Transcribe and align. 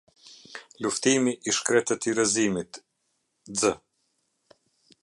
Luftimi 0.85 1.33
i 1.51 1.53
shkretëtirëzimit 1.57 2.73
x. 3.61 3.77